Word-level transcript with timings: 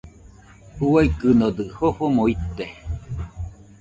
Uaikɨñodɨ 0.91 1.63
jofomo 1.75 2.23
ite. 2.33 2.65